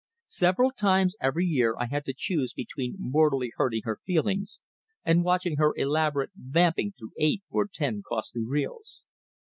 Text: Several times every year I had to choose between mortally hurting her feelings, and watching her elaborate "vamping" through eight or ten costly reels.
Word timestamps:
Several 0.33 0.71
times 0.71 1.15
every 1.21 1.45
year 1.45 1.75
I 1.77 1.85
had 1.85 2.05
to 2.05 2.13
choose 2.17 2.53
between 2.53 2.95
mortally 2.97 3.51
hurting 3.55 3.81
her 3.83 3.99
feelings, 4.03 4.59
and 5.05 5.23
watching 5.23 5.57
her 5.57 5.73
elaborate 5.75 6.31
"vamping" 6.35 6.91
through 6.97 7.11
eight 7.19 7.43
or 7.51 7.67
ten 7.67 8.01
costly 8.01 8.43
reels. 8.43 9.05